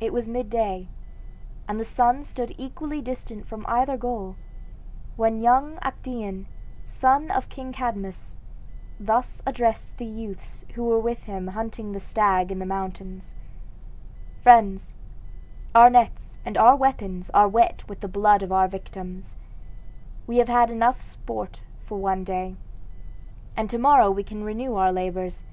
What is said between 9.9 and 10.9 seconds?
the youths who